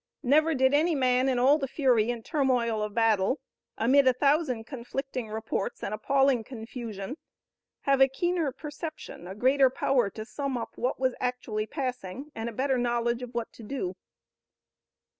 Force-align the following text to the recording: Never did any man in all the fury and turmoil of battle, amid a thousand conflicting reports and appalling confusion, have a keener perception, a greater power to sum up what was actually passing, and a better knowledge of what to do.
Never 0.23 0.55
did 0.55 0.73
any 0.73 0.95
man 0.95 1.29
in 1.29 1.37
all 1.37 1.59
the 1.59 1.67
fury 1.67 2.09
and 2.09 2.25
turmoil 2.25 2.81
of 2.81 2.95
battle, 2.95 3.39
amid 3.77 4.07
a 4.07 4.13
thousand 4.13 4.63
conflicting 4.63 5.27
reports 5.29 5.83
and 5.83 5.93
appalling 5.93 6.43
confusion, 6.43 7.17
have 7.81 8.01
a 8.01 8.07
keener 8.07 8.51
perception, 8.51 9.27
a 9.27 9.35
greater 9.35 9.69
power 9.69 10.09
to 10.09 10.25
sum 10.25 10.57
up 10.57 10.69
what 10.75 10.99
was 10.99 11.13
actually 11.19 11.67
passing, 11.67 12.31
and 12.33 12.49
a 12.49 12.51
better 12.51 12.79
knowledge 12.79 13.21
of 13.21 13.35
what 13.35 13.53
to 13.53 13.61
do. 13.61 13.95